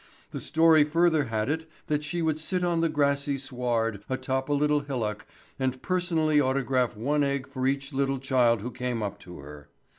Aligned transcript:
The 0.31 0.39
story 0.39 0.83
further 0.83 1.25
had 1.25 1.47
it 1.47 1.69
that 1.85 2.03
she 2.03 2.23
would 2.23 2.39
sit 2.39 2.63
on 2.63 2.81
the 2.81 2.89
grassy 2.89 3.37
sward 3.37 4.01
atop 4.09 4.49
a 4.49 4.53
little 4.53 4.79
hillock 4.79 5.27
and 5.59 5.79
personally 5.83 6.41
autograph 6.41 6.97
one 6.97 7.21
egg 7.23 7.47
for 7.47 7.67
each 7.67 7.93
little 7.93 8.17
child 8.17 8.61
who 8.63 8.71
came 8.71 9.03
up 9.03 9.19
to 9.19 9.37
her. 9.41 9.69